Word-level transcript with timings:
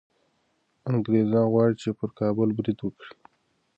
انګریزان 0.91 1.45
غواړي 1.53 1.75
چي 1.81 1.89
پر 1.99 2.09
کابل 2.19 2.49
برید 2.57 2.79
وکړي. 2.81 3.11